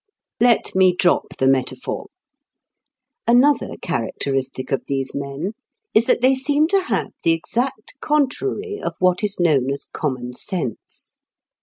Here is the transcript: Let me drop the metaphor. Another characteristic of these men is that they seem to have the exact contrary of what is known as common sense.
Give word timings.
Let 0.39 0.73
me 0.75 0.95
drop 0.95 1.37
the 1.37 1.45
metaphor. 1.45 2.07
Another 3.27 3.75
characteristic 3.83 4.71
of 4.71 4.81
these 4.87 5.13
men 5.13 5.53
is 5.93 6.07
that 6.07 6.21
they 6.21 6.33
seem 6.33 6.67
to 6.69 6.79
have 6.85 7.11
the 7.21 7.33
exact 7.33 7.93
contrary 8.01 8.81
of 8.81 8.95
what 8.97 9.23
is 9.23 9.39
known 9.39 9.69
as 9.71 9.85
common 9.93 10.33
sense. 10.33 11.19